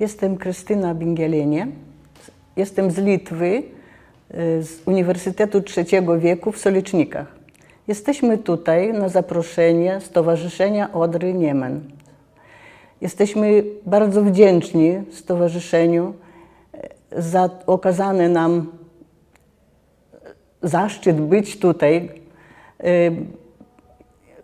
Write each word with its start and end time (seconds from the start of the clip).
Jestem 0.00 0.36
Krystyna 0.36 0.94
Bingielenie. 0.94 1.68
Jestem 2.56 2.90
z 2.90 2.98
Litwy, 2.98 3.62
z 4.60 4.82
Uniwersytetu 4.86 5.62
Trzeciego 5.62 6.18
Wieku 6.18 6.52
w 6.52 6.58
Solicznikach. 6.58 7.36
Jesteśmy 7.88 8.38
tutaj 8.38 8.92
na 8.92 9.08
zaproszenie 9.08 10.00
Stowarzyszenia 10.00 10.92
Odry 10.92 11.34
Niemen. 11.34 11.80
Jesteśmy 13.00 13.64
bardzo 13.86 14.22
wdzięczni 14.22 15.02
Stowarzyszeniu 15.10 16.14
za 17.16 17.50
okazany 17.66 18.28
nam 18.28 18.72
zaszczyt 20.62 21.20
być 21.20 21.58
tutaj 21.58 22.10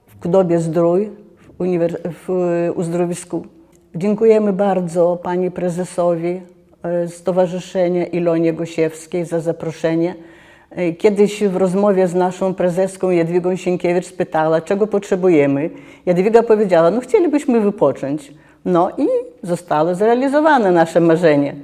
w 0.06 0.20
Kudobie 0.20 0.58
Zdrój, 0.60 1.10
w, 1.36 1.58
uniwer- 1.58 2.72
uzdrowisku. 2.74 3.46
Dziękujemy 3.94 4.52
bardzo 4.52 5.18
pani 5.22 5.50
prezesowi 5.50 6.40
e, 6.82 7.08
Stowarzyszenia 7.08 8.06
Ilonie 8.06 8.52
Gosiewskiej 8.52 9.24
za 9.24 9.40
zaproszenie. 9.40 10.14
E, 10.70 10.92
Kiedyś 10.92 11.44
w 11.44 11.56
rozmowie 11.56 12.08
z 12.08 12.14
naszą 12.14 12.54
prezeską 12.54 13.10
Jadwigą 13.10 13.56
Sienkiewicz 13.56 14.06
spytała, 14.06 14.60
czego 14.60 14.86
potrzebujemy. 14.86 15.70
Jadwiga 16.06 16.42
powiedziała, 16.42 16.90
no 16.90 17.00
chcielibyśmy 17.00 17.60
wypocząć. 17.60 18.32
No 18.64 18.90
i 18.98 19.06
zostało 19.42 19.94
zrealizowane 19.94 20.70
nasze 20.70 21.00
marzenie. 21.00 21.54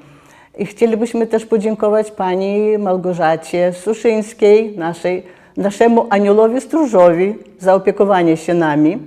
I 0.58 0.66
chcielibyśmy 0.66 1.26
też 1.26 1.46
podziękować 1.46 2.10
pani 2.10 2.78
Małgorzacie 2.78 3.72
Suszyńskiej, 3.72 4.78
naszej, 4.78 5.22
naszemu 5.56 6.06
aniołowi 6.10 6.60
stróżowi 6.60 7.34
za 7.58 7.74
opiekowanie 7.74 8.36
się 8.36 8.54
nami, 8.54 8.98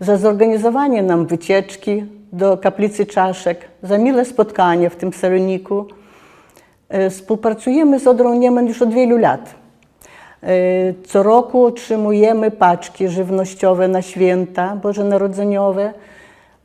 za 0.00 0.16
zorganizowanie 0.16 1.02
nam 1.02 1.26
wycieczki 1.26 2.19
do 2.32 2.58
kaplicy 2.58 3.06
czaszek, 3.06 3.68
za 3.82 3.98
mile 3.98 4.24
spotkanie 4.24 4.90
w 4.90 4.96
tym 4.96 5.12
sereniku. 5.12 5.86
E, 6.88 7.10
Współpracujemy 7.10 8.00
z 8.00 8.06
Odrą 8.06 8.34
Niemen 8.34 8.66
już 8.66 8.82
od 8.82 8.94
wielu 8.94 9.16
lat. 9.16 9.54
E, 10.42 10.48
Co 11.06 11.22
roku 11.22 11.64
otrzymujemy 11.64 12.50
paczki 12.50 13.08
żywnościowe 13.08 13.88
na 13.88 14.02
święta 14.02 14.76
bożonarodzeniowe. 14.76 15.92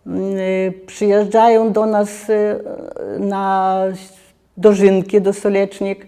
Mm, 0.08 0.36
e, 0.38 0.71
Przyjeżdżają 0.71 1.71
do 1.71 1.86
nas 1.86 2.09
na 3.19 3.80
dożynki 4.58 5.21
do 5.21 5.33
Solecznik. 5.33 6.08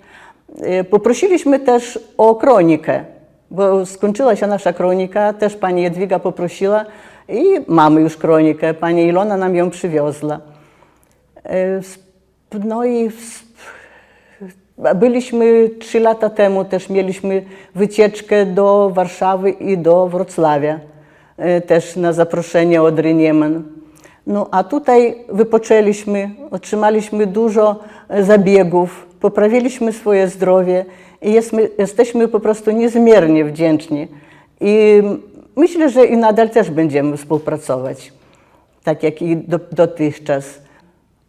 Poprosiliśmy 0.90 1.60
też 1.60 2.00
o 2.18 2.36
kronikę, 2.36 3.06
bo 3.52 3.86
skończyła 3.86 4.36
się 4.36 4.48
nasza 4.48 4.74
kronika, 4.74 5.34
też 5.34 5.56
pani 5.56 5.84
Jadwiga 5.84 6.20
poprosiła 6.20 6.86
i 7.30 7.44
mamy 7.68 8.02
już 8.02 8.18
kronikę. 8.18 8.74
Pani 8.74 9.04
Ilona 9.04 9.38
nam 9.38 9.56
ją 9.56 9.70
przywiozła. 9.70 10.40
E, 11.46 11.82
No 12.66 12.86
i 12.86 13.10
byliśmy 14.96 15.70
trzy 15.80 16.00
lata 16.00 16.30
temu, 16.30 16.66
też 16.66 16.90
mieliśmy 16.90 17.44
wycieczkę 17.76 18.46
do 18.46 18.90
Warszawy 18.94 19.50
i 19.50 19.78
do 19.78 20.08
Wrocławia, 20.08 20.80
e, 21.38 21.62
też 21.62 21.96
na 21.96 22.14
zaproszenie 22.14 22.82
Odry 22.82 23.14
Niemen. 23.14 23.64
No 24.28 24.48
a 24.52 24.64
tutaj 24.64 25.16
wypoczęliśmy, 25.30 26.30
otrzymaliśmy 26.52 27.28
dużo 27.28 27.80
e, 28.10 28.24
zabiegów, 28.24 29.08
poprawiliśmy 29.20 29.94
swoje 29.94 30.28
zdrowie 30.28 30.86
i 31.22 31.32
jesteśmy, 31.32 31.70
jesteśmy 31.78 32.28
po 32.28 32.40
prostu 32.40 32.72
niezmiernie 32.72 33.46
wdzięczni. 33.46 34.08
I 34.62 35.04
myślę, 35.58 35.90
że 35.90 36.06
i 36.06 36.18
nadal 36.18 36.50
też 36.50 36.70
będziemy 36.70 37.18
współpracować, 37.18 38.14
tak 38.84 39.04
jak 39.04 39.22
i 39.22 39.38
do, 39.38 39.60
dotychczas. 39.72 40.46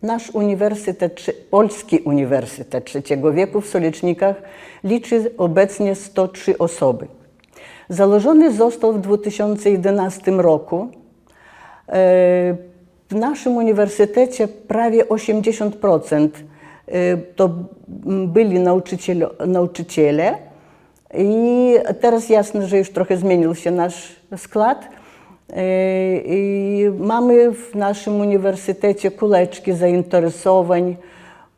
Nasz 0.03 0.31
uniwersytet, 0.31 1.27
Polski 1.51 1.99
Uniwersytet 1.99 2.85
Trzeciego 2.85 3.33
Wieku 3.33 3.61
w 3.61 3.69
Solicznikach 3.69 4.37
liczy 4.85 5.31
obecnie 5.37 5.95
103 5.95 6.59
osoby. 6.59 7.07
Założony 7.89 8.53
został 8.53 8.93
w 8.93 9.01
2011 9.01 10.31
roku. 10.31 10.89
E, 11.89 12.57
W 13.11 13.15
naszym 13.15 13.57
uniwersytecie 13.57 14.49
prawie 14.49 15.05
80% 15.05 16.29
e, 16.87 17.17
to 17.17 17.51
byli 18.07 18.61
nauczyciele, 18.61 19.27
nauczyciele 19.47 20.39
i 21.15 21.75
teraz 22.01 22.29
jasne, 22.29 22.67
że 22.67 22.79
już 22.79 22.91
trochę 22.91 23.17
zmienił 23.17 23.55
się 23.55 23.71
nasz 23.71 24.17
skład. 24.37 24.89
E, 25.53 25.63
I 26.25 26.91
mamy 26.99 27.53
w 27.53 27.75
naszym 27.75 28.21
uniwersytecie 28.21 29.11
kuleczki 29.11 29.73
zainteresowań, 29.73 30.97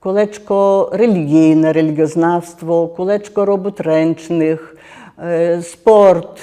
kuleczko 0.00 0.89
religijne, 0.93 1.72
religioznawstwo, 1.72 2.89
kuleczko 2.97 3.44
robót 3.44 3.81
ręcznych, 3.81 4.77
e, 5.19 5.62
sport, 5.62 6.41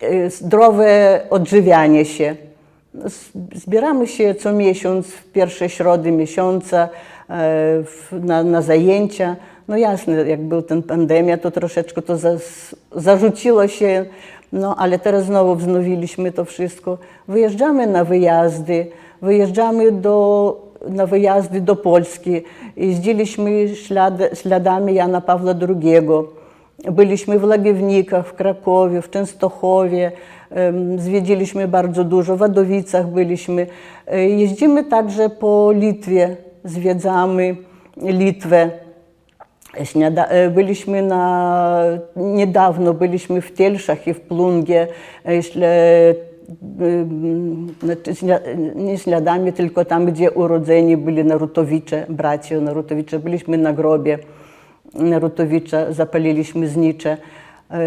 e, 0.00 0.30
zdrowe 0.30 1.20
odżywianie 1.30 2.04
się. 2.04 2.36
Zbieramy 3.54 4.06
się 4.06 4.34
co 4.34 4.52
miesiąc 4.52 5.06
w 5.06 5.24
pierwsze 5.32 5.68
środy 5.68 6.10
miesiąca 6.10 6.88
na, 8.12 8.42
na 8.42 8.62
zajęcia. 8.62 9.36
No 9.68 9.76
jasne, 9.76 10.14
jak 10.14 10.42
był 10.42 10.62
ten 10.62 10.82
pandemia, 10.82 11.38
to 11.38 11.50
troszeczkę 11.50 12.02
to 12.02 12.16
za, 12.16 12.30
zarzuciło 12.92 13.68
się, 13.68 14.06
no 14.52 14.76
ale 14.76 14.98
teraz 14.98 15.24
znowu 15.24 15.54
wznowiliśmy 15.54 16.32
to 16.32 16.44
wszystko. 16.44 16.98
Wyjeżdżamy 17.28 17.86
na 17.86 18.04
wyjazdy, 18.04 18.86
wyjeżdżamy 19.22 19.92
do, 19.92 20.56
na 20.88 21.06
wyjazdy 21.06 21.60
do 21.60 21.76
Polski. 21.76 22.42
Jeździliśmy 22.76 23.76
ślad, 23.76 24.14
śladami 24.34 24.94
Jana 24.94 25.20
Pawła 25.20 25.54
II. 25.68 26.00
Byliśmy 26.92 27.38
w 27.38 27.44
Lagiewnikach, 27.44 28.26
w 28.26 28.32
Krakowie, 28.32 29.02
w 29.02 29.10
Częstochowie, 29.10 30.12
zwiedziliśmy 30.96 31.68
bardzo 31.68 32.04
dużo, 32.04 32.36
w 32.36 32.38
Wadowicach 32.38 33.06
byliśmy. 33.06 33.66
E, 34.06 34.28
Jeździmy 34.28 34.84
także 34.84 35.30
po 35.30 35.72
Litwie, 35.72 36.36
zwiedzamy 36.64 37.56
Litwę. 37.96 38.85
Śniada- 39.84 40.26
e, 40.28 40.50
byliśmy 40.50 41.02
na, 41.02 41.82
niedawno 42.16 42.94
byliśmy 42.94 43.40
w 43.40 43.54
Tielszach 43.54 44.06
i 44.06 44.14
w 44.14 44.20
Plungie, 44.20 44.86
e, 45.24 45.30
em, 46.80 47.68
znaczy 47.82 48.12
nie 48.74 48.98
śladami, 48.98 49.52
tylko 49.52 49.84
tam, 49.84 50.06
gdzie 50.06 50.30
urodzeni 50.30 50.96
byli 50.96 51.24
Narutowicze, 51.24 52.06
bracia 52.08 52.60
Narutowicze. 52.60 53.18
Byliśmy 53.18 53.58
na 53.58 53.72
grobie 53.72 54.18
Narutowicza, 54.94 55.92
zapaliliśmy 55.92 56.68
znicze. 56.68 57.16
E, 57.70 57.78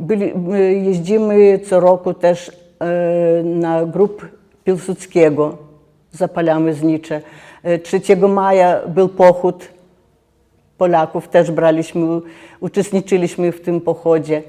Byli, 0.00 0.32
my 0.34 0.74
jeździmy 0.74 1.58
co 1.58 1.80
roku 1.80 2.14
też 2.14 2.50
e, 2.80 3.42
na 3.42 3.86
grup 3.86 4.28
Piłsudskiego, 4.64 5.56
zapalamy 6.12 6.74
znicze. 6.74 7.20
E, 7.62 7.78
3 7.78 8.00
maja 8.28 8.80
był 8.88 9.08
pochód 9.08 9.68
Polaków, 10.80 11.28
też 11.28 11.50
braliśmy, 11.50 12.20
uczestniczyliśmy 12.60 13.52
w 13.52 13.60
tym 13.60 13.80
pochodzie. 13.80 14.42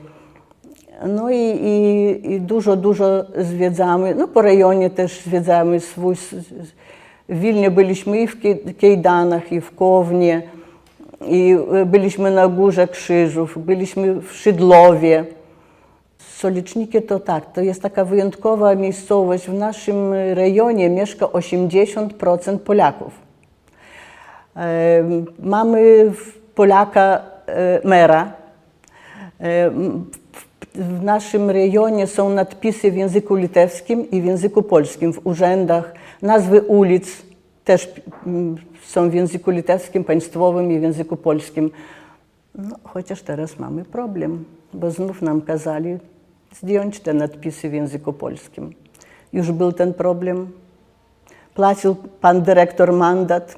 No 1.08 1.30
i, 1.30 1.36
i, 1.36 2.31
i 2.31 2.42
dużo, 2.42 2.75
dużo 2.75 3.06
zwiedzamy. 3.38 4.16
No 4.16 4.28
po 4.28 4.41
rejonie 4.41 4.90
też 4.90 5.22
zwiedzamy 5.22 5.80
swój. 5.80 6.16
W 7.30 7.40
Wilnie 7.40 7.72
byliśmy 7.72 8.22
i 8.22 8.28
w 8.28 8.36
Kejdanach, 8.80 9.52
i 9.52 9.62
w 9.62 9.75
Kownie, 9.75 10.41
i 11.28 11.56
e, 11.74 11.86
byliśmy 11.86 12.31
na 12.31 12.47
Górze 12.47 12.88
Krzyżów, 12.88 13.66
byliśmy 13.66 14.22
w 14.22 14.31
Szydlowie. 14.31 15.25
Soliczniki 16.18 17.02
to 17.02 17.20
tak, 17.20 17.53
to 17.53 17.61
jest 17.61 17.82
taka 17.82 18.06
wyjątkowa 18.06 18.76
miejscowość. 18.76 19.46
W 19.47 19.53
naszym 19.53 20.14
rejonie 20.14 20.90
mieszka 20.90 21.26
80% 21.26 22.58
Polaków. 22.58 23.31
Mamy 25.40 26.12
Polaka 26.56 27.22
e, 27.48 27.88
mera. 27.88 28.34
W- 30.76 31.03
naszym 31.03 31.50
rejonie 31.50 32.08
są 32.08 32.30
nadpisy 32.30 32.92
w 32.92 32.96
języku 32.96 33.36
litewskim 33.36 34.12
i 34.12 34.22
w 34.22 34.26
języku 34.26 34.64
polskim 34.64 35.14
w 35.14 35.28
urzędach. 35.28 35.94
Nazwy 36.22 36.62
ulic 36.62 37.22
też 37.66 37.94
są 38.84 39.09
w 39.09 39.14
języku 39.14 39.52
litewskim, 39.52 40.03
państwowym 40.03 40.72
i 40.72 40.80
w 40.80 40.82
języku 40.82 41.18
polskim. 41.18 41.72
No, 42.56 42.76
chociaż 42.84 43.22
teraz 43.22 43.59
mamy 43.59 43.86
problem, 43.86 44.46
bo 44.74 44.92
znów 44.92 45.22
nam 45.22 45.42
kazali 45.42 45.97
zdjąć 46.56 47.00
te 47.00 47.14
nadpisy 47.14 47.70
w 47.70 47.74
języku 47.74 48.14
polskim. 48.14 48.74
Już 49.34 49.52
był 49.52 49.72
ten 49.72 49.94
problem. 49.94 50.52
Płacił 51.56 51.96
pan 51.96 52.42
dyrektor 52.42 52.94
mandat. 52.94 53.56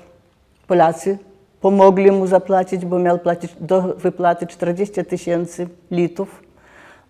Polacy 0.68 1.18
pomogli 1.62 2.12
mu 2.12 2.27
zapłacić, 2.27 2.86
bo 2.86 3.00
miał 3.00 3.19
płacić 3.19 3.56
do 3.60 3.81
wypłaty 3.81 4.48
40 4.48 5.06
tysięcy 5.06 5.68
litów. 5.92 6.44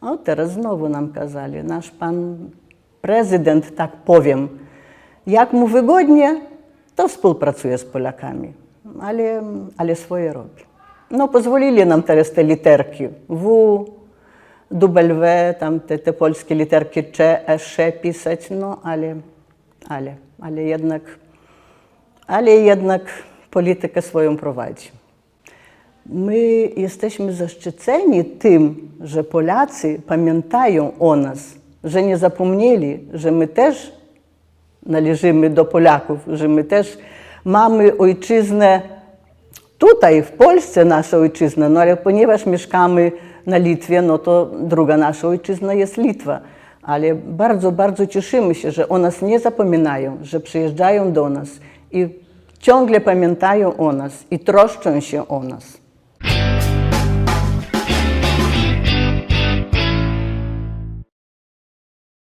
A 0.01 0.17
teraz 0.17 0.51
znowu 0.51 0.89
nam 0.89 1.11
kazali. 1.11 1.63
Nasz 1.63 1.91
pan 1.91 2.37
prezydent, 3.01 3.75
tak 3.75 3.91
powiem, 3.91 4.49
jak 5.27 5.53
mu 5.53 5.67
wygodnie, 5.67 6.41
to 6.95 7.07
współpracuje 7.07 7.77
z 7.77 7.85
Polakami, 7.85 8.53
ale, 9.01 9.43
ale 9.77 9.95
swoje 9.95 10.33
robi. 10.33 10.63
No, 11.11 11.27
pozwolili 11.27 11.85
nam 11.85 12.03
teraz 12.03 12.31
te 12.31 12.43
literki 12.43 13.07
W, 13.29 13.85
W, 14.71 15.53
tam 15.59 15.79
te, 15.79 15.99
te 15.99 16.13
polskie 16.13 16.55
literki 16.55 17.11
Cze, 17.11 17.47
Sz 17.47 18.01
pisać, 18.01 18.49
no 18.49 18.79
ale, 18.83 19.15
ale, 19.89 20.15
ale 20.41 20.63
jednak, 20.63 21.01
ale 22.27 22.51
jednak 22.51 23.01
politykę 23.53 24.01
swoją 24.01 24.37
prowadzi. 24.37 24.91
My 26.05 26.37
jesteśmy 26.77 27.33
zaszczyceni 27.33 28.25
tym, 28.25 28.89
że 29.01 29.23
Polacy 29.23 30.01
pamiętają 30.07 30.91
o 30.99 31.15
nas, 31.15 31.53
że 31.83 32.03
nie 32.03 32.17
zapomnieli, 32.17 32.99
że 33.13 33.31
my 33.31 33.47
też 33.47 33.93
należymy 34.85 35.49
do 35.49 35.65
Polaków, 35.65 36.19
że 36.27 36.47
my 36.47 36.63
też 36.63 36.97
mamy 37.45 37.97
ojczyznę 37.97 38.81
tutaj, 39.77 40.23
w 40.23 40.31
Polsce 40.31 40.85
nasza 40.85 41.17
ojczyzna, 41.17 41.69
no 41.69 41.79
ale 41.79 41.97
ponieważ 41.97 42.45
mieszkamy 42.45 43.11
na 43.45 43.57
Litwie, 43.57 44.01
no 44.01 44.17
to 44.17 44.51
druga 44.59 44.97
nasza 44.97 45.27
ojczyzna 45.27 45.73
jest 45.73 45.97
Litwa. 45.97 46.39
Ale 46.81 47.15
bardzo, 47.15 47.71
bardzo 47.71 48.07
cieszymy 48.07 48.55
się, 48.55 48.71
że 48.71 48.89
o 48.89 48.97
nas 48.97 49.21
nie 49.21 49.39
zapominają, 49.39 50.17
że 50.21 50.39
przyjeżdżają 50.39 51.11
do 51.13 51.29
nas 51.29 51.49
i 51.91 52.07
ciągle 52.63 53.01
pamiętają 53.01 53.77
o 53.77 53.91
nas 53.91 54.25
i 54.31 54.39
troszczą 54.39 54.99
się 54.99 55.27
o 55.27 55.43
nas. 55.43 55.82